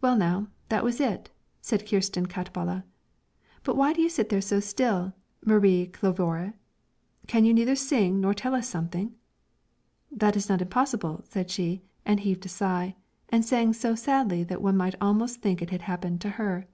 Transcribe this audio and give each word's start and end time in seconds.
"Well 0.00 0.16
now, 0.16 0.48
that 0.70 0.82
was 0.82 1.02
it," 1.02 1.28
said 1.60 1.86
Kristen 1.86 2.24
Katballe, 2.24 2.82
"but 3.62 3.76
why 3.76 3.92
do 3.92 4.00
you 4.00 4.08
sit 4.08 4.30
there 4.30 4.40
so 4.40 4.58
still, 4.58 5.12
Marie 5.44 5.86
Kjölvroe? 5.86 6.54
Can 7.26 7.44
you 7.44 7.52
neither 7.52 7.76
sing 7.76 8.22
nor 8.22 8.32
tell 8.32 8.54
us 8.54 8.66
something?" 8.70 9.16
"That 10.10 10.34
is 10.34 10.48
not 10.48 10.62
impossible," 10.62 11.20
said 11.24 11.50
she, 11.50 11.82
and 12.06 12.20
heaved 12.20 12.46
a 12.46 12.48
sigh, 12.48 12.96
and 13.28 13.44
sang 13.44 13.74
so 13.74 13.94
sadly 13.94 14.44
that 14.44 14.62
one 14.62 14.78
might 14.78 14.94
almost 14.98 15.42
think 15.42 15.60
it 15.60 15.68
had 15.68 15.82
happened 15.82 16.22
to 16.22 16.30
her. 16.40 16.66